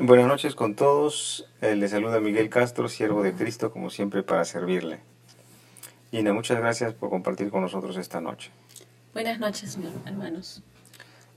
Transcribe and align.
Buenas 0.00 0.26
noches 0.26 0.56
con 0.56 0.74
todos. 0.74 1.46
Eh, 1.60 1.76
les 1.76 1.92
saluda 1.92 2.18
Miguel 2.18 2.50
Castro, 2.50 2.88
siervo 2.88 3.22
de 3.22 3.32
Cristo, 3.32 3.70
como 3.70 3.90
siempre, 3.90 4.24
para 4.24 4.44
servirle. 4.44 4.98
Ina, 6.10 6.32
muchas 6.32 6.58
gracias 6.58 6.94
por 6.94 7.10
compartir 7.10 7.48
con 7.48 7.60
nosotros 7.60 7.96
esta 7.96 8.20
noche. 8.20 8.50
Buenas 9.12 9.38
noches, 9.38 9.78
hermanos. 10.04 10.64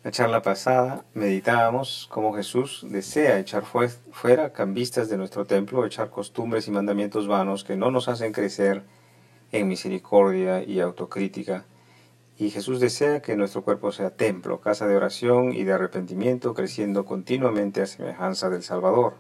La 0.04 0.10
charla 0.10 0.42
pasada 0.42 1.06
meditábamos 1.14 2.08
cómo 2.10 2.34
Jesús 2.34 2.84
desea 2.90 3.38
echar 3.38 3.64
fuera 3.64 4.54
cambistas 4.54 5.08
de 5.08 5.18
nuestro 5.18 5.46
templo, 5.46 5.86
echar 5.86 6.10
costumbres 6.10 6.68
y 6.68 6.72
mandamientos 6.72 7.28
vanos 7.28 7.64
que 7.64 7.76
no 7.76 7.92
nos 7.92 8.08
hacen 8.08 8.32
crecer 8.32 8.82
en 9.52 9.68
misericordia 9.68 10.64
y 10.64 10.80
autocrítica 10.80 11.66
y 12.40 12.52
Jesús 12.52 12.80
desea 12.80 13.22
que 13.22 13.36
nuestro 13.36 13.64
cuerpo 13.64 13.92
sea 13.92 14.12
templo, 14.12 14.62
casa 14.62 14.86
de 14.88 14.96
oración 14.96 15.54
y 15.54 15.64
de 15.64 15.74
arrepentimiento, 15.74 16.54
creciendo 16.54 17.04
continuamente 17.04 17.82
a 17.82 17.88
semejanza 17.88 18.50
del 18.50 18.62
Salvador. 18.62 19.16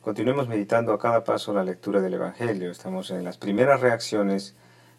Continuemos 0.00 0.46
meditando 0.46 0.92
a 0.92 0.98
cada 0.98 1.24
paso 1.24 1.52
la 1.52 1.64
lectura 1.64 2.00
del 2.00 2.14
Evangelio. 2.14 2.70
Estamos 2.70 3.10
en 3.10 3.24
las 3.24 3.38
primeras 3.38 3.80
reacciones 3.80 4.54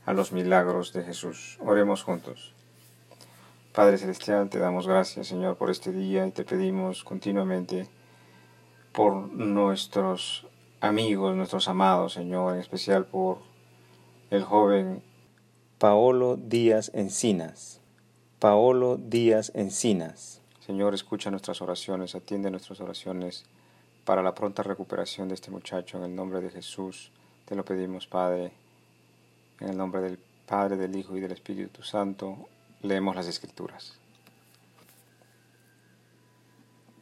a 0.05 0.13
los 0.13 0.33
milagros 0.33 0.91
de 0.91 1.03
Jesús. 1.03 1.57
Oremos 1.63 2.03
juntos. 2.03 2.53
Padre 3.73 3.97
Celestial, 3.97 4.49
te 4.49 4.59
damos 4.59 4.87
gracias, 4.87 5.27
Señor, 5.27 5.55
por 5.55 5.69
este 5.69 5.91
día 5.91 6.27
y 6.27 6.31
te 6.31 6.43
pedimos 6.43 7.03
continuamente 7.03 7.87
por 8.91 9.13
nuestros 9.13 10.47
amigos, 10.81 11.35
nuestros 11.35 11.67
amados, 11.69 12.13
Señor, 12.13 12.55
en 12.55 12.59
especial 12.59 13.05
por 13.05 13.37
el 14.29 14.43
joven 14.43 15.01
Paolo 15.77 16.37
Díaz 16.37 16.89
Encinas. 16.93 17.81
Paolo 18.39 18.95
Díaz 18.95 19.51
Encinas. 19.55 20.39
Señor, 20.65 20.93
escucha 20.93 21.29
nuestras 21.29 21.61
oraciones, 21.61 22.15
atiende 22.15 22.49
nuestras 22.49 22.79
oraciones 22.79 23.43
para 24.05 24.23
la 24.23 24.33
pronta 24.33 24.63
recuperación 24.63 25.27
de 25.27 25.35
este 25.35 25.51
muchacho. 25.51 25.97
En 25.97 26.05
el 26.05 26.15
nombre 26.15 26.39
de 26.39 26.49
Jesús 26.49 27.11
te 27.43 27.55
lo 27.55 27.65
pedimos, 27.65 28.07
Padre. 28.07 28.53
En 29.59 29.67
el 29.67 29.75
nombre 29.75 29.99
del 29.99 30.17
Padre, 30.45 30.77
del 30.77 30.95
Hijo 30.95 31.17
y 31.17 31.19
del 31.19 31.33
Espíritu 31.33 31.83
Santo, 31.83 32.47
leemos 32.81 33.13
las 33.13 33.27
Escrituras. 33.27 33.97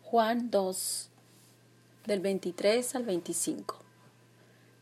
Juan 0.01 0.49
2, 0.49 1.09
del 2.07 2.21
23 2.21 2.95
al 2.95 3.03
25. 3.03 3.77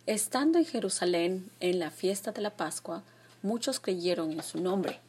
Estando 0.06 0.60
en 0.60 0.66
Jerusalén 0.66 1.52
en 1.60 1.80
la 1.80 1.92
fiesta 1.92 2.32
de 2.32 2.42
la 2.42 2.52
Pascua, 2.52 3.04
muchos 3.42 3.80
creyeron 3.80 4.32
en 4.32 4.44
su 4.44 4.62
nombre, 4.62 5.00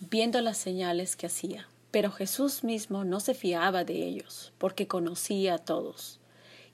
viendo 0.00 0.40
las 0.40 0.58
señales 0.58 1.16
que 1.16 1.26
hacía. 1.26 1.68
Pero 1.90 2.10
Jesús 2.10 2.64
mismo 2.64 3.04
no 3.04 3.20
se 3.20 3.34
fiaba 3.34 3.84
de 3.84 3.94
ellos, 3.94 4.52
porque 4.58 4.86
conocía 4.86 5.54
a 5.54 5.58
todos, 5.58 6.20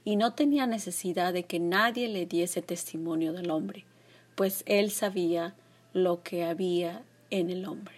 y 0.04 0.16
no 0.16 0.34
tenía 0.34 0.66
necesidad 0.66 1.32
de 1.32 1.44
que 1.44 1.60
nadie 1.60 2.08
le 2.08 2.26
diese 2.26 2.62
testimonio 2.62 3.32
del 3.32 3.50
hombre, 3.50 3.84
pues 4.34 4.64
él 4.66 4.90
sabía 4.90 5.54
lo 5.92 6.22
que 6.22 6.44
había 6.44 7.02
en 7.30 7.50
el 7.50 7.66
hombre. 7.66 7.94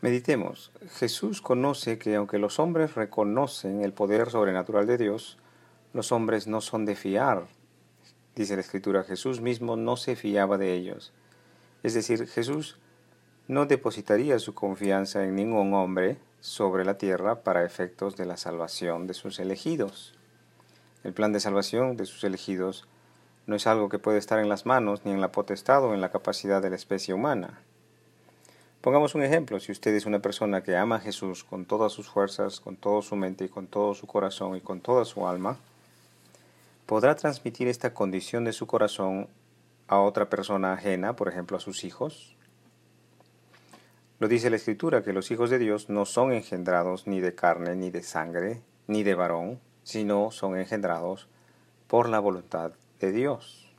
Meditemos. 0.00 0.70
Jesús 0.98 1.40
conoce 1.40 1.98
que 1.98 2.16
aunque 2.16 2.38
los 2.38 2.58
hombres 2.58 2.94
reconocen 2.94 3.82
el 3.82 3.92
poder 3.92 4.30
sobrenatural 4.30 4.86
de 4.86 4.98
Dios, 4.98 5.38
los 5.94 6.12
hombres 6.12 6.46
no 6.46 6.60
son 6.60 6.84
de 6.84 6.96
fiar 6.96 7.46
dice 8.36 8.54
la 8.54 8.60
Escritura, 8.60 9.04
Jesús 9.04 9.40
mismo 9.40 9.76
no 9.76 9.96
se 9.96 10.16
fiaba 10.16 10.58
de 10.58 10.74
ellos. 10.74 11.12
Es 11.82 11.94
decir, 11.94 12.26
Jesús 12.26 12.78
no 13.46 13.66
depositaría 13.66 14.38
su 14.38 14.54
confianza 14.54 15.24
en 15.24 15.36
ningún 15.36 15.74
hombre 15.74 16.16
sobre 16.40 16.84
la 16.84 16.98
tierra 16.98 17.42
para 17.42 17.64
efectos 17.64 18.16
de 18.16 18.26
la 18.26 18.36
salvación 18.36 19.06
de 19.06 19.14
sus 19.14 19.38
elegidos. 19.38 20.14
El 21.02 21.12
plan 21.12 21.32
de 21.32 21.40
salvación 21.40 21.96
de 21.96 22.06
sus 22.06 22.24
elegidos 22.24 22.86
no 23.46 23.56
es 23.56 23.66
algo 23.66 23.88
que 23.88 23.98
puede 23.98 24.18
estar 24.18 24.38
en 24.38 24.48
las 24.48 24.64
manos 24.64 25.04
ni 25.04 25.12
en 25.12 25.20
la 25.20 25.32
potestad 25.32 25.84
o 25.84 25.92
en 25.94 26.00
la 26.00 26.10
capacidad 26.10 26.62
de 26.62 26.70
la 26.70 26.76
especie 26.76 27.12
humana. 27.12 27.60
Pongamos 28.80 29.14
un 29.14 29.22
ejemplo, 29.22 29.60
si 29.60 29.72
usted 29.72 29.94
es 29.94 30.06
una 30.06 30.18
persona 30.18 30.62
que 30.62 30.76
ama 30.76 30.96
a 30.96 31.00
Jesús 31.00 31.44
con 31.44 31.64
todas 31.64 31.92
sus 31.92 32.08
fuerzas, 32.08 32.60
con 32.60 32.76
toda 32.76 33.00
su 33.02 33.16
mente 33.16 33.46
y 33.46 33.48
con 33.48 33.66
todo 33.66 33.94
su 33.94 34.06
corazón 34.06 34.56
y 34.56 34.60
con 34.60 34.80
toda 34.80 35.04
su 35.04 35.26
alma, 35.26 35.58
podrá 36.86 37.14
transmitir 37.14 37.68
esta 37.68 37.94
condición 37.94 38.44
de 38.44 38.52
su 38.52 38.66
corazón 38.66 39.28
a 39.88 40.00
otra 40.00 40.28
persona 40.28 40.72
ajena, 40.72 41.16
por 41.16 41.28
ejemplo 41.28 41.56
a 41.56 41.60
sus 41.60 41.84
hijos? 41.84 42.36
Lo 44.18 44.28
dice 44.28 44.50
la 44.50 44.56
Escritura 44.56 45.02
que 45.02 45.12
los 45.12 45.30
hijos 45.30 45.50
de 45.50 45.58
Dios 45.58 45.88
no 45.88 46.04
son 46.04 46.32
engendrados 46.32 47.06
ni 47.06 47.20
de 47.20 47.34
carne, 47.34 47.74
ni 47.74 47.90
de 47.90 48.02
sangre, 48.02 48.62
ni 48.86 49.02
de 49.02 49.14
varón, 49.14 49.60
sino 49.82 50.30
son 50.30 50.56
engendrados 50.56 51.28
por 51.88 52.08
la 52.08 52.20
voluntad 52.20 52.72
de 53.00 53.12
Dios. 53.12 53.72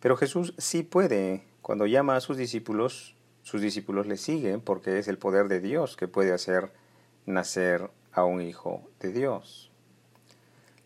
Pero 0.00 0.16
Jesús 0.16 0.54
sí 0.58 0.82
puede, 0.82 1.44
cuando 1.62 1.86
llama 1.86 2.16
a 2.16 2.20
sus 2.20 2.36
discípulos, 2.36 3.16
sus 3.42 3.60
discípulos 3.60 4.06
le 4.06 4.16
siguen 4.16 4.60
porque 4.60 4.98
es 4.98 5.08
el 5.08 5.18
poder 5.18 5.48
de 5.48 5.60
Dios 5.60 5.96
que 5.96 6.08
puede 6.08 6.32
hacer 6.32 6.72
nacer 7.26 7.90
a 8.12 8.24
un 8.24 8.40
hijo 8.40 8.88
de 9.00 9.12
Dios. 9.12 9.70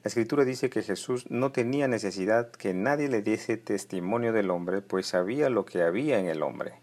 La 0.02 0.08
escritura 0.08 0.44
dice 0.44 0.70
que 0.70 0.82
Jesús 0.82 1.30
no 1.30 1.52
tenía 1.52 1.86
necesidad 1.86 2.50
que 2.50 2.72
nadie 2.72 3.08
le 3.08 3.20
diese 3.20 3.58
testimonio 3.58 4.32
del 4.32 4.50
hombre, 4.50 4.80
pues 4.80 5.06
sabía 5.06 5.50
lo 5.50 5.66
que 5.66 5.82
había 5.82 6.18
en 6.18 6.26
el 6.26 6.42
hombre. 6.42 6.80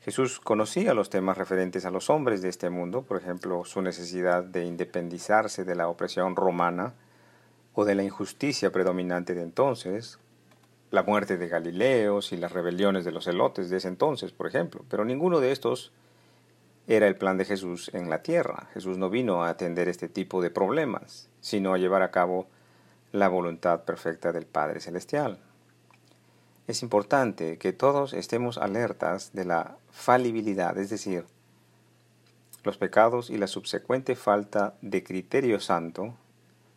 Jesús 0.00 0.40
conocía 0.40 0.94
los 0.94 1.10
temas 1.10 1.36
referentes 1.36 1.84
a 1.84 1.90
los 1.90 2.08
hombres 2.08 2.40
de 2.40 2.48
este 2.48 2.70
mundo, 2.70 3.02
por 3.02 3.18
ejemplo, 3.18 3.66
su 3.66 3.82
necesidad 3.82 4.42
de 4.42 4.64
independizarse 4.64 5.64
de 5.64 5.74
la 5.74 5.88
opresión 5.88 6.34
romana 6.34 6.94
o 7.74 7.84
de 7.84 7.94
la 7.94 8.04
injusticia 8.04 8.72
predominante 8.72 9.34
de 9.34 9.42
entonces, 9.42 10.18
la 10.90 11.02
muerte 11.02 11.36
de 11.36 11.48
Galileos 11.48 12.32
y 12.32 12.38
las 12.38 12.52
rebeliones 12.52 13.04
de 13.04 13.12
los 13.12 13.26
elotes 13.26 13.68
de 13.68 13.76
ese 13.76 13.88
entonces, 13.88 14.32
por 14.32 14.46
ejemplo, 14.46 14.82
pero 14.88 15.04
ninguno 15.04 15.40
de 15.40 15.52
estos 15.52 15.92
era 16.86 17.06
el 17.06 17.16
plan 17.16 17.38
de 17.38 17.44
Jesús 17.44 17.90
en 17.94 18.10
la 18.10 18.22
tierra. 18.22 18.68
Jesús 18.74 18.98
no 18.98 19.10
vino 19.10 19.44
a 19.44 19.50
atender 19.50 19.88
este 19.88 20.08
tipo 20.08 20.42
de 20.42 20.50
problemas, 20.50 21.28
sino 21.40 21.72
a 21.72 21.78
llevar 21.78 22.02
a 22.02 22.10
cabo 22.10 22.48
la 23.12 23.28
voluntad 23.28 23.84
perfecta 23.84 24.32
del 24.32 24.46
Padre 24.46 24.80
Celestial. 24.80 25.38
Es 26.66 26.82
importante 26.82 27.58
que 27.58 27.72
todos 27.72 28.12
estemos 28.12 28.58
alertas 28.58 29.32
de 29.32 29.44
la 29.44 29.76
falibilidad, 29.90 30.78
es 30.78 30.90
decir, 30.90 31.24
los 32.62 32.76
pecados 32.76 33.30
y 33.30 33.38
la 33.38 33.46
subsecuente 33.46 34.14
falta 34.14 34.74
de 34.82 35.02
criterio 35.02 35.60
santo, 35.60 36.14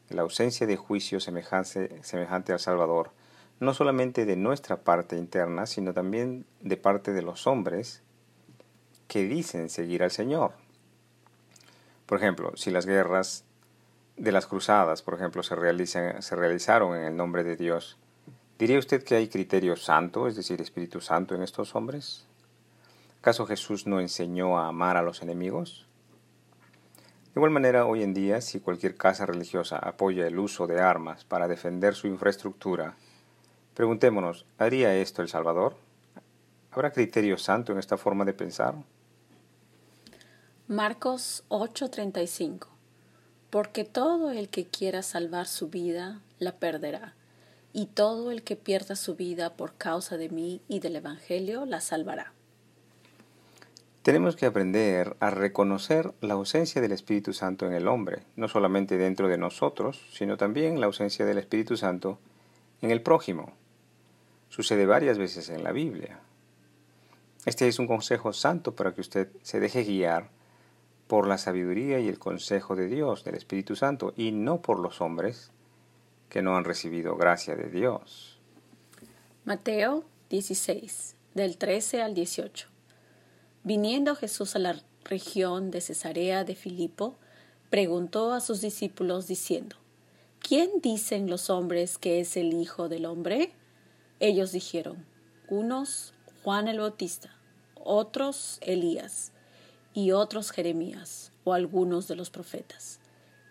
la 0.09 0.21
ausencia 0.21 0.65
de 0.65 0.77
juicio 0.77 1.19
semejante, 1.19 2.01
semejante 2.03 2.53
al 2.53 2.59
Salvador, 2.59 3.11
no 3.59 3.73
solamente 3.73 4.25
de 4.25 4.35
nuestra 4.35 4.77
parte 4.77 5.17
interna, 5.17 5.65
sino 5.65 5.93
también 5.93 6.45
de 6.61 6.77
parte 6.77 7.13
de 7.13 7.21
los 7.21 7.47
hombres, 7.47 8.01
que 9.07 9.23
dicen 9.23 9.69
seguir 9.69 10.03
al 10.03 10.11
Señor. 10.11 10.53
Por 12.05 12.17
ejemplo, 12.17 12.51
si 12.55 12.71
las 12.71 12.85
guerras 12.85 13.45
de 14.17 14.31
las 14.31 14.45
cruzadas, 14.45 15.01
por 15.01 15.15
ejemplo, 15.15 15.43
se, 15.43 15.55
se 16.21 16.35
realizaron 16.35 16.95
en 16.97 17.03
el 17.03 17.15
nombre 17.15 17.43
de 17.43 17.55
Dios, 17.55 17.97
¿diría 18.59 18.79
usted 18.79 19.03
que 19.03 19.15
hay 19.15 19.27
criterio 19.27 19.75
santo, 19.75 20.27
es 20.27 20.35
decir, 20.35 20.61
Espíritu 20.61 21.01
Santo 21.01 21.35
en 21.35 21.43
estos 21.43 21.75
hombres? 21.75 22.25
¿Acaso 23.19 23.45
Jesús 23.45 23.87
no 23.87 23.99
enseñó 23.99 24.59
a 24.59 24.67
amar 24.67 24.97
a 24.97 25.01
los 25.01 25.21
enemigos? 25.21 25.87
De 27.33 27.39
igual 27.39 27.51
manera, 27.51 27.85
hoy 27.85 28.03
en 28.03 28.13
día, 28.13 28.41
si 28.41 28.59
cualquier 28.59 28.95
casa 28.95 29.25
religiosa 29.25 29.77
apoya 29.77 30.27
el 30.27 30.37
uso 30.37 30.67
de 30.67 30.81
armas 30.81 31.23
para 31.23 31.47
defender 31.47 31.95
su 31.95 32.05
infraestructura, 32.05 32.95
preguntémonos, 33.73 34.45
¿haría 34.59 34.93
esto 34.95 35.23
el 35.23 35.29
Salvador? 35.29 35.75
¿Habrá 36.73 36.91
criterio 36.91 37.37
santo 37.37 37.71
en 37.71 37.77
esta 37.77 37.97
forma 37.97 38.25
de 38.25 38.33
pensar? 38.33 38.73
Marcos 40.67 41.43
8:35 41.49 42.67
Porque 43.51 43.83
todo 43.83 44.31
el 44.31 44.49
que 44.49 44.65
quiera 44.65 45.03
salvar 45.03 45.45
su 45.45 45.67
vida, 45.67 46.21
la 46.39 46.53
perderá, 46.53 47.13
y 47.73 47.85
todo 47.85 48.31
el 48.31 48.41
que 48.41 48.55
pierda 48.55 48.95
su 48.95 49.15
vida 49.15 49.53
por 49.53 49.75
causa 49.75 50.17
de 50.17 50.29
mí 50.29 50.61
y 50.67 50.79
del 50.79 50.95
Evangelio, 50.95 51.65
la 51.67 51.79
salvará. 51.79 52.33
Tenemos 54.01 54.35
que 54.35 54.47
aprender 54.47 55.15
a 55.19 55.29
reconocer 55.29 56.11
la 56.21 56.33
ausencia 56.33 56.81
del 56.81 56.91
Espíritu 56.91 57.33
Santo 57.33 57.67
en 57.67 57.73
el 57.73 57.87
hombre, 57.87 58.23
no 58.35 58.47
solamente 58.47 58.97
dentro 58.97 59.27
de 59.27 59.37
nosotros, 59.37 60.01
sino 60.11 60.37
también 60.37 60.79
la 60.79 60.87
ausencia 60.87 61.23
del 61.23 61.37
Espíritu 61.37 61.77
Santo 61.77 62.17
en 62.81 62.89
el 62.89 63.03
prójimo. 63.03 63.53
Sucede 64.49 64.87
varias 64.87 65.19
veces 65.19 65.49
en 65.49 65.63
la 65.63 65.71
Biblia. 65.71 66.19
Este 67.45 67.67
es 67.67 67.77
un 67.77 67.87
consejo 67.87 68.31
santo 68.31 68.73
para 68.73 68.93
que 68.93 69.01
usted 69.01 69.29
se 69.41 69.59
deje 69.59 69.83
guiar 69.83 70.29
por 71.07 71.27
la 71.27 71.37
sabiduría 71.37 71.99
y 71.99 72.07
el 72.07 72.17
consejo 72.17 72.75
de 72.75 72.87
Dios, 72.87 73.25
del 73.25 73.35
Espíritu 73.35 73.75
Santo, 73.75 74.13
y 74.15 74.31
no 74.31 74.61
por 74.61 74.79
los 74.79 75.01
hombres 75.01 75.51
que 76.29 76.41
no 76.41 76.55
han 76.55 76.63
recibido 76.63 77.17
gracia 77.17 77.55
de 77.55 77.69
Dios. 77.69 78.39
Mateo 79.43 80.05
16, 80.29 81.15
del 81.33 81.57
13 81.57 82.01
al 82.01 82.13
18. 82.13 82.69
Viniendo 83.63 84.15
Jesús 84.15 84.55
a 84.55 84.59
la 84.59 84.81
región 85.03 85.69
de 85.69 85.81
Cesarea 85.81 86.45
de 86.45 86.55
Filipo, 86.55 87.15
preguntó 87.69 88.31
a 88.31 88.39
sus 88.39 88.61
discípulos 88.61 89.27
diciendo, 89.27 89.75
¿quién 90.39 90.69
dicen 90.81 91.29
los 91.29 91.49
hombres 91.49 91.97
que 91.97 92.21
es 92.21 92.37
el 92.37 92.53
Hijo 92.53 92.87
del 92.87 93.05
Hombre? 93.05 93.51
Ellos 94.19 94.53
dijeron, 94.53 95.05
unos 95.49 96.12
Juan 96.43 96.67
el 96.67 96.79
Bautista, 96.79 97.33
otros 97.75 98.57
Elías 98.59 99.31
y 99.93 100.11
otros 100.11 100.51
Jeremías 100.51 101.31
o 101.45 101.53
algunos 101.53 102.09
de 102.09 102.17
los 102.17 102.29
profetas. 102.29 102.99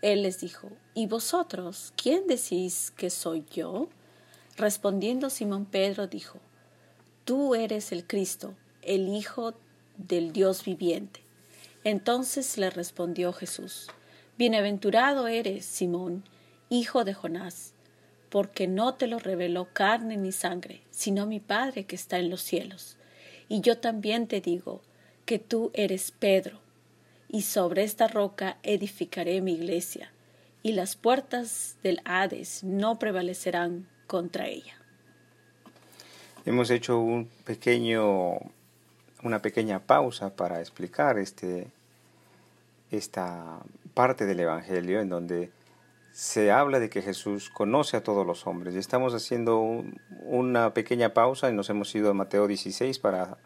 Él 0.02 0.24
les 0.24 0.40
dijo, 0.40 0.68
¿y 0.92 1.06
vosotros 1.06 1.94
quién 1.96 2.26
decís 2.26 2.92
que 2.94 3.08
soy 3.08 3.46
yo? 3.50 3.88
Respondiendo 4.58 5.30
Simón 5.30 5.64
Pedro 5.64 6.06
dijo, 6.06 6.38
Tú 7.24 7.54
eres 7.54 7.92
el 7.92 8.06
Cristo, 8.06 8.54
el 8.82 9.08
Hijo 9.08 9.54
del 9.96 10.34
Dios 10.34 10.62
viviente. 10.62 11.22
Entonces 11.84 12.58
le 12.58 12.68
respondió 12.68 13.32
Jesús, 13.32 13.86
Bienaventurado 14.36 15.28
eres, 15.28 15.64
Simón, 15.64 16.24
hijo 16.68 17.04
de 17.04 17.14
Jonás, 17.14 17.72
porque 18.32 18.66
no 18.66 18.94
te 18.94 19.08
lo 19.08 19.18
reveló 19.18 19.68
carne 19.74 20.16
ni 20.16 20.32
sangre, 20.32 20.80
sino 20.90 21.26
mi 21.26 21.38
Padre 21.38 21.84
que 21.84 21.96
está 21.96 22.18
en 22.18 22.30
los 22.30 22.40
cielos. 22.40 22.96
Y 23.46 23.60
yo 23.60 23.76
también 23.76 24.26
te 24.26 24.40
digo 24.40 24.80
que 25.26 25.38
tú 25.38 25.70
eres 25.74 26.12
Pedro, 26.12 26.58
y 27.28 27.42
sobre 27.42 27.82
esta 27.82 28.08
roca 28.08 28.56
edificaré 28.62 29.42
mi 29.42 29.52
iglesia, 29.52 30.12
y 30.62 30.72
las 30.72 30.96
puertas 30.96 31.76
del 31.82 32.00
Hades 32.06 32.64
no 32.64 32.98
prevalecerán 32.98 33.86
contra 34.06 34.46
ella. 34.46 34.78
Hemos 36.46 36.70
hecho 36.70 37.00
un 37.00 37.28
pequeño, 37.44 38.38
una 39.22 39.42
pequeña 39.42 39.80
pausa 39.80 40.34
para 40.34 40.60
explicar 40.60 41.18
este, 41.18 41.66
esta 42.90 43.60
parte 43.92 44.24
del 44.24 44.40
Evangelio 44.40 45.02
en 45.02 45.10
donde 45.10 45.50
se 46.12 46.50
habla 46.50 46.78
de 46.78 46.90
que 46.90 47.00
Jesús 47.00 47.48
conoce 47.48 47.96
a 47.96 48.02
todos 48.02 48.26
los 48.26 48.46
hombres. 48.46 48.74
Y 48.74 48.78
estamos 48.78 49.14
haciendo 49.14 49.82
una 50.20 50.74
pequeña 50.74 51.14
pausa 51.14 51.50
y 51.50 51.54
nos 51.54 51.70
hemos 51.70 51.94
ido 51.94 52.10
a 52.10 52.14
Mateo 52.14 52.46
16 52.46 52.98
para 52.98 53.38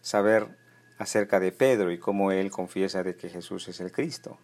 saber 0.00 0.48
acerca 0.96 1.38
de 1.38 1.52
Pedro 1.52 1.92
y 1.92 1.98
cómo 1.98 2.32
él 2.32 2.50
confiesa 2.50 3.02
de 3.02 3.14
que 3.14 3.28
Jesús 3.28 3.68
es 3.68 3.80
el 3.80 3.92
Cristo. 3.92 4.38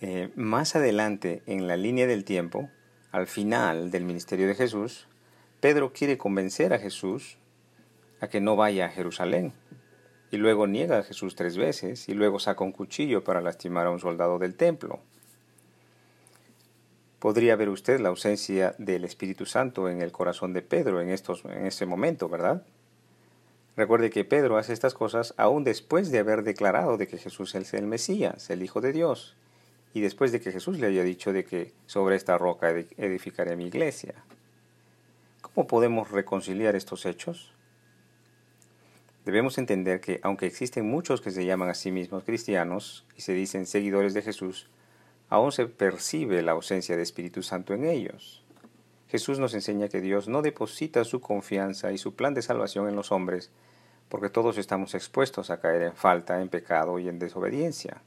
Eh, 0.00 0.30
más 0.36 0.76
adelante 0.76 1.42
en 1.46 1.66
la 1.66 1.76
línea 1.76 2.06
del 2.06 2.24
tiempo, 2.24 2.70
al 3.10 3.26
final 3.26 3.90
del 3.90 4.04
ministerio 4.04 4.46
de 4.46 4.54
Jesús, 4.54 5.08
Pedro 5.60 5.92
quiere 5.92 6.16
convencer 6.16 6.72
a 6.72 6.78
Jesús 6.78 7.38
a 8.20 8.28
que 8.28 8.40
no 8.40 8.54
vaya 8.54 8.86
a 8.86 8.90
Jerusalén. 8.90 9.52
Y 10.30 10.36
luego 10.36 10.68
niega 10.68 10.98
a 10.98 11.02
Jesús 11.02 11.34
tres 11.34 11.56
veces 11.56 12.08
y 12.08 12.14
luego 12.14 12.38
saca 12.38 12.62
un 12.62 12.70
cuchillo 12.70 13.24
para 13.24 13.40
lastimar 13.40 13.86
a 13.86 13.90
un 13.90 13.98
soldado 13.98 14.38
del 14.38 14.54
templo 14.54 15.00
podría 17.18 17.56
ver 17.56 17.68
usted 17.68 18.00
la 18.00 18.10
ausencia 18.10 18.74
del 18.78 19.04
Espíritu 19.04 19.46
Santo 19.46 19.88
en 19.88 20.02
el 20.02 20.12
corazón 20.12 20.52
de 20.52 20.62
Pedro 20.62 21.00
en, 21.00 21.10
estos, 21.10 21.44
en 21.44 21.66
este 21.66 21.86
momento, 21.86 22.28
¿verdad? 22.28 22.62
Recuerde 23.76 24.10
que 24.10 24.24
Pedro 24.24 24.56
hace 24.56 24.72
estas 24.72 24.94
cosas 24.94 25.34
aún 25.36 25.64
después 25.64 26.10
de 26.10 26.18
haber 26.18 26.42
declarado 26.42 26.96
de 26.96 27.06
que 27.06 27.18
Jesús 27.18 27.54
es 27.54 27.74
el 27.74 27.86
Mesías, 27.86 28.50
el 28.50 28.62
Hijo 28.62 28.80
de 28.80 28.92
Dios, 28.92 29.36
y 29.94 30.00
después 30.00 30.32
de 30.32 30.40
que 30.40 30.52
Jesús 30.52 30.78
le 30.78 30.86
haya 30.86 31.02
dicho 31.02 31.32
de 31.32 31.44
que 31.44 31.72
sobre 31.86 32.16
esta 32.16 32.36
roca 32.38 32.70
edificaré 32.70 33.56
mi 33.56 33.66
iglesia. 33.66 34.14
¿Cómo 35.40 35.66
podemos 35.66 36.10
reconciliar 36.10 36.76
estos 36.76 37.06
hechos? 37.06 37.52
Debemos 39.24 39.58
entender 39.58 40.00
que 40.00 40.20
aunque 40.22 40.46
existen 40.46 40.88
muchos 40.88 41.20
que 41.20 41.30
se 41.30 41.44
llaman 41.44 41.68
a 41.68 41.74
sí 41.74 41.90
mismos 41.90 42.24
cristianos 42.24 43.04
y 43.16 43.22
se 43.22 43.32
dicen 43.32 43.66
seguidores 43.66 44.14
de 44.14 44.22
Jesús, 44.22 44.68
aún 45.28 45.52
se 45.52 45.66
percibe 45.66 46.42
la 46.42 46.52
ausencia 46.52 46.96
de 46.96 47.02
Espíritu 47.02 47.42
Santo 47.42 47.74
en 47.74 47.84
ellos. 47.84 48.44
Jesús 49.08 49.38
nos 49.38 49.54
enseña 49.54 49.88
que 49.88 50.00
Dios 50.00 50.28
no 50.28 50.42
deposita 50.42 51.04
su 51.04 51.20
confianza 51.20 51.92
y 51.92 51.98
su 51.98 52.14
plan 52.14 52.34
de 52.34 52.42
salvación 52.42 52.88
en 52.88 52.96
los 52.96 53.10
hombres, 53.10 53.50
porque 54.08 54.30
todos 54.30 54.58
estamos 54.58 54.94
expuestos 54.94 55.50
a 55.50 55.60
caer 55.60 55.82
en 55.82 55.94
falta, 55.94 56.40
en 56.40 56.48
pecado 56.48 56.98
y 56.98 57.08
en 57.08 57.18
desobediencia. 57.18 58.02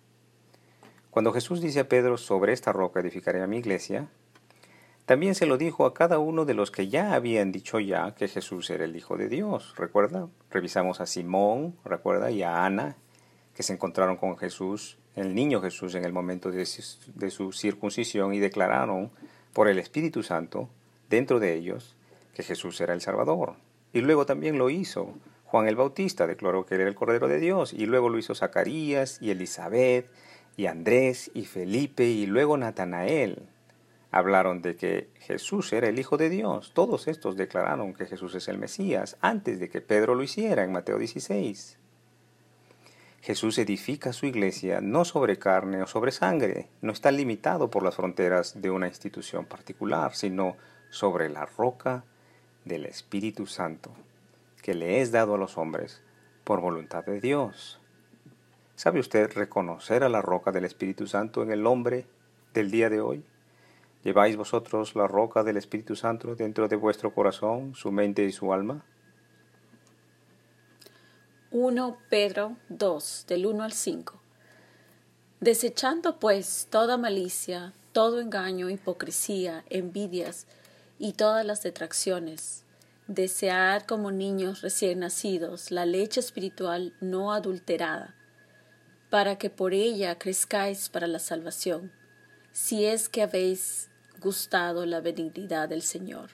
Cuando 1.09 1.33
Jesús 1.33 1.62
dice 1.62 1.81
a 1.81 1.89
Pedro, 1.89 2.18
sobre 2.18 2.53
esta 2.53 2.71
roca 2.71 3.00
edificaré 3.00 3.41
a 3.41 3.47
mi 3.47 3.57
iglesia, 3.57 4.07
también 5.06 5.35
se 5.35 5.45
lo 5.45 5.57
dijo 5.57 5.85
a 5.85 5.94
cada 5.94 6.19
uno 6.19 6.45
de 6.45 6.53
los 6.53 6.71
que 6.71 6.88
ya 6.88 7.13
habían 7.13 7.51
dicho 7.51 7.79
ya 7.79 8.15
que 8.15 8.27
Jesús 8.27 8.69
era 8.69 8.85
el 8.85 8.95
Hijo 8.95 9.17
de 9.17 9.27
Dios. 9.27 9.74
¿Recuerda? 9.77 10.29
Revisamos 10.50 11.01
a 11.01 11.06
Simón, 11.06 11.75
¿recuerda? 11.83 12.31
Y 12.31 12.44
a 12.44 12.63
Ana, 12.63 12.95
que 13.53 13.63
se 13.63 13.74
encontraron 13.74 14.15
con 14.15 14.38
Jesús 14.38 15.00
el 15.16 15.36
niño 15.36 15.62
Jesús 15.62 15.96
en 15.96 16.06
el 16.06 16.13
momento 16.13 16.52
de, 16.52 16.66
su 16.66 17.52
circuncisión 17.52 18.34
y 18.34 18.40
declararon 18.40 19.12
por 19.54 19.68
el 19.68 19.80
Espíritu 19.80 20.24
Santo 20.24 20.69
dentro 21.10 21.40
de 21.40 21.54
ellos 21.54 21.96
que 22.34 22.44
Jesús 22.44 22.80
era 22.80 22.94
el 22.94 23.02
Salvador. 23.02 23.56
Y 23.94 24.02
luego 24.02 24.25
también 24.25 24.58
lo 24.58 24.69
hizo 24.69 25.13
Juan 25.46 25.68
el 25.68 25.75
Bautista, 25.75 26.28
declaró 26.28 26.66
que 26.66 26.75
era 26.75 26.88
el 26.88 26.96
Cordero 26.96 27.28
de 27.28 27.40
Dios, 27.40 27.74
y 27.74 27.86
luego 27.86 28.08
lo 28.08 28.18
hizo 28.18 28.34
Zacarías 28.34 29.22
y 29.22 29.31
Elizabeth 29.31 30.10
y 30.56 30.68
Andrés 30.68 31.30
y 31.34 31.44
Felipe 31.44 32.06
y 32.06 32.25
luego 32.25 32.56
Natanael. 32.56 33.50
Hablaron 34.12 34.62
de 34.62 34.78
que 34.78 35.10
Jesús 35.19 35.74
era 35.74 35.90
el 35.90 36.00
Hijo 36.00 36.16
de 36.16 36.30
Dios. 36.30 36.72
Todos 36.74 37.10
estos 37.10 37.36
declararon 37.36 37.94
que 37.94 38.06
Jesús 38.06 38.36
es 38.36 38.48
el 38.48 38.58
Mesías 38.58 39.18
antes 39.19 39.60
de 39.60 39.69
que 39.69 39.81
Pedro 39.81 40.16
lo 40.16 40.24
hiciera 40.24 40.63
en 40.63 40.72
Mateo 40.72 40.98
16. 40.98 41.78
Jesús 43.21 43.59
edifica 43.59 44.13
su 44.13 44.25
iglesia 44.25 44.81
no 44.81 45.06
sobre 45.06 45.38
carne 45.38 45.83
o 45.83 45.88
sobre 45.88 46.12
sangre, 46.12 46.69
no 46.81 46.91
está 46.91 47.12
limitado 47.12 47.69
por 47.69 47.83
las 47.83 47.95
fronteras 47.95 48.59
de 48.59 48.71
una 48.71 48.88
institución 48.88 49.45
particular, 49.45 50.15
sino 50.15 50.57
sobre 50.89 51.29
la 51.29 51.45
roca 51.45 52.03
del 52.65 52.88
Espíritu 52.88 53.45
Santo, 53.45 53.91
que 54.63 54.73
le 54.73 55.01
es 55.01 55.12
dado 55.12 55.35
a 55.35 55.38
los 55.38 55.59
hombres 55.59 56.01
por 56.44 56.62
voluntad 56.62 57.06
de 57.06 57.21
Dios. 57.21 57.79
¿Sabe 58.75 59.00
usted 59.00 59.31
reconocer 59.33 60.03
a 60.03 60.09
la 60.09 60.24
roca 60.24 60.51
del 60.51 60.65
Espíritu 60.65 61.06
Santo 61.06 61.44
en 61.44 61.51
el 61.51 61.67
hombre 61.67 62.07
del 62.56 62.71
día 62.71 62.89
de 62.89 63.01
hoy? 63.01 63.24
¿Lleváis 64.03 64.35
vosotros 64.35 64.95
la 64.95 65.07
roca 65.07 65.44
del 65.44 65.57
Espíritu 65.57 65.95
Santo 65.95 66.33
dentro 66.33 66.67
de 66.67 66.75
vuestro 66.75 67.13
corazón, 67.13 67.75
su 67.75 67.91
mente 67.91 68.24
y 68.24 68.31
su 68.31 68.51
alma? 68.51 68.83
1 71.53 71.98
Pedro 72.09 72.56
2, 72.69 73.25
del 73.27 73.45
1 73.45 73.63
al 73.65 73.74
5. 73.74 74.21
Desechando 75.42 76.18
pues 76.18 76.69
toda 76.69 76.95
malicia, 76.95 77.74
todo 77.91 78.22
engaño, 78.22 78.70
hipocresía, 78.70 79.65
envidias 79.70 80.48
y 80.98 81.12
todas 81.12 81.46
las 81.46 81.62
detracciones, 81.62 82.63
desear 83.08 83.86
como 83.86 84.12
niños 84.12 84.62
recién 84.62 85.00
nacidos 85.00 85.72
la 85.72 85.86
leche 85.86 86.22
espiritual 86.22 86.93
no 87.01 87.34
adulterada, 87.34 88.15
para 89.10 89.38
que 89.38 89.50
por 89.50 89.74
ella 89.74 90.17
crezcáis 90.17 90.88
para 90.88 91.08
la 91.08 91.20
salvación, 91.20 91.91
si 92.53 92.86
es 92.86 93.10
que 93.10 93.24
habéis 93.24 93.89
gustado 94.22 94.86
la 94.86 95.01
benignidad 95.01 95.67
del 95.67 95.81
Señor, 95.81 96.29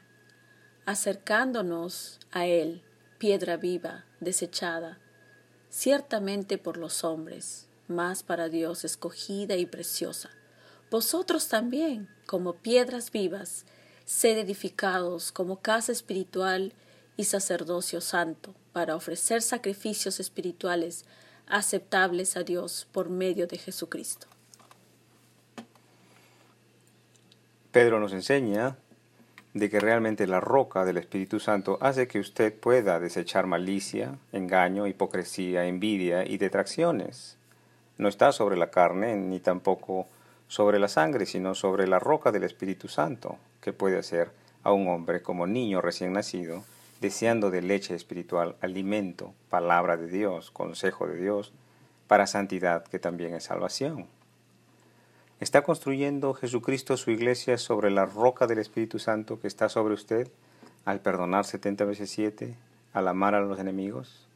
acercándonos 0.85 2.19
a 2.29 2.45
Él, 2.45 2.83
piedra 3.17 3.57
viva, 3.57 4.05
desechada, 4.19 4.99
ciertamente 5.77 6.57
por 6.57 6.77
los 6.77 7.03
hombres, 7.03 7.67
mas 7.87 8.23
para 8.23 8.49
Dios 8.49 8.83
escogida 8.83 9.57
y 9.57 9.67
preciosa. 9.67 10.31
Vosotros 10.89 11.49
también, 11.49 12.09
como 12.25 12.53
piedras 12.53 13.11
vivas, 13.11 13.63
sed 14.03 14.39
edificados 14.39 15.31
como 15.31 15.61
casa 15.61 15.91
espiritual 15.91 16.73
y 17.15 17.25
sacerdocio 17.25 18.01
santo, 18.01 18.55
para 18.73 18.95
ofrecer 18.95 19.43
sacrificios 19.43 20.19
espirituales 20.19 21.05
aceptables 21.45 22.37
a 22.37 22.43
Dios 22.43 22.87
por 22.91 23.09
medio 23.09 23.45
de 23.45 23.59
Jesucristo. 23.59 24.25
Pedro 27.71 27.99
nos 27.99 28.13
enseña 28.13 28.79
de 29.57 29.69
que 29.69 29.79
realmente 29.79 30.27
la 30.27 30.39
roca 30.39 30.85
del 30.85 30.97
Espíritu 30.97 31.39
Santo 31.39 31.77
hace 31.81 32.07
que 32.07 32.19
usted 32.19 32.53
pueda 32.53 32.99
desechar 32.99 33.47
malicia, 33.47 34.15
engaño, 34.31 34.87
hipocresía, 34.87 35.65
envidia 35.65 36.25
y 36.25 36.37
detracciones. 36.37 37.37
No 37.97 38.07
está 38.07 38.31
sobre 38.31 38.57
la 38.57 38.69
carne 38.69 39.15
ni 39.15 39.39
tampoco 39.39 40.07
sobre 40.47 40.79
la 40.79 40.87
sangre, 40.87 41.25
sino 41.25 41.55
sobre 41.55 41.87
la 41.87 41.99
roca 41.99 42.31
del 42.31 42.43
Espíritu 42.43 42.87
Santo, 42.87 43.37
que 43.59 43.73
puede 43.73 43.97
hacer 43.97 44.31
a 44.63 44.71
un 44.71 44.87
hombre 44.87 45.21
como 45.21 45.47
niño 45.47 45.81
recién 45.81 46.13
nacido, 46.13 46.63
deseando 47.01 47.49
de 47.49 47.61
leche 47.61 47.95
espiritual, 47.95 48.55
alimento, 48.61 49.33
palabra 49.49 49.97
de 49.97 50.07
Dios, 50.07 50.51
consejo 50.51 51.07
de 51.07 51.19
Dios, 51.19 51.51
para 52.07 52.27
santidad 52.27 52.85
que 52.85 52.99
también 52.99 53.33
es 53.33 53.45
salvación. 53.45 54.07
¿Está 55.39 55.63
construyendo 55.63 56.33
Jesucristo 56.33 56.97
su 56.97 57.11
iglesia 57.11 57.57
sobre 57.57 57.91
la 57.91 58.05
roca 58.05 58.47
del 58.47 58.59
Espíritu 58.59 58.99
Santo 58.99 59.39
que 59.39 59.47
está 59.47 59.69
sobre 59.69 59.93
usted 59.93 60.27
al 60.85 60.99
perdonar 60.99 61.45
setenta 61.45 61.85
veces 61.85 62.09
siete, 62.09 62.55
al 62.93 63.07
amar 63.07 63.35
a 63.35 63.41
los 63.41 63.59
enemigos? 63.59 64.27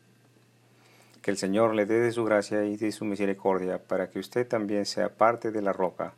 Que 1.22 1.32
el 1.32 1.38
Señor 1.38 1.76
le 1.76 1.86
dé 1.86 2.00
de 2.00 2.12
su 2.12 2.24
gracia 2.24 2.66
y 2.66 2.78
de 2.78 2.92
su 2.92 3.06
misericordia 3.06 3.80
para 3.80 4.10
que 4.10 4.20
usted 4.20 4.48
también 4.48 4.86
sea 4.86 5.10
parte 5.10 5.52
de 5.52 5.62
la 5.62 5.74
roca 5.74 6.14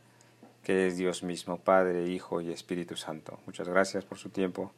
que 0.63 0.88
es 0.88 0.98
Dios 0.98 1.24
mismo, 1.24 1.58
Padre, 1.58 2.08
Hijo 2.08 2.40
y 2.42 2.52
Espíritu 2.52 2.96
Santo. 2.96 3.38
Muchas 3.46 3.68
gracias 3.68 4.06
por 4.06 4.18
su 4.18 4.30
tiempo. 4.30 4.72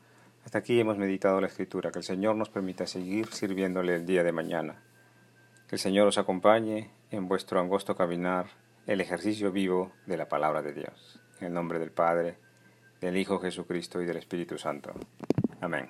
Hasta 0.43 0.57
aquí 0.57 0.79
hemos 0.79 0.97
meditado 0.97 1.39
la 1.39 1.47
Escritura. 1.47 1.91
Que 1.91 1.99
el 1.99 2.05
Señor 2.05 2.35
nos 2.35 2.49
permita 2.49 2.87
seguir 2.87 3.27
sirviéndole 3.31 3.95
el 3.95 4.05
día 4.05 4.23
de 4.23 4.31
mañana. 4.31 4.81
Que 5.69 5.75
el 5.75 5.79
Señor 5.79 6.07
os 6.07 6.17
acompañe 6.17 6.89
en 7.11 7.27
vuestro 7.27 7.59
angosto 7.59 7.95
caminar, 7.95 8.47
el 8.87 9.01
ejercicio 9.01 9.51
vivo 9.51 9.91
de 10.05 10.17
la 10.17 10.27
palabra 10.27 10.61
de 10.61 10.73
Dios. 10.73 11.19
En 11.39 11.47
el 11.47 11.53
nombre 11.53 11.79
del 11.79 11.91
Padre, 11.91 12.37
del 13.01 13.17
Hijo 13.17 13.39
Jesucristo 13.39 14.01
y 14.01 14.05
del 14.05 14.17
Espíritu 14.17 14.57
Santo. 14.57 14.93
Amén. 15.61 15.89